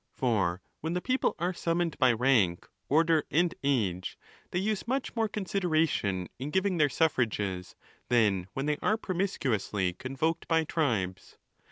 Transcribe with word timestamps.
For 0.15 0.63
when 0.79 0.93
the 0.93 0.99
people 0.99 1.35
are 1.37 1.53
summoned 1.53 1.95
by 1.99 2.11
rank, 2.11 2.67
order, 2.89 3.23
and 3.29 3.53
age, 3.63 4.17
they 4.49 4.57
use 4.57 4.87
much 4.87 5.15
more 5.15 5.27
consideration 5.29 6.27
in 6.39 6.49
giving 6.49 6.77
their 6.77 6.89
suffrages, 6.89 7.75
than 8.09 8.47
when 8.53 8.65
they 8.65 8.79
are 8.81 8.97
promiscuously 8.97 9.93
convoked 9.93 10.47
by 10.47 10.63
tribes. 10.63 11.37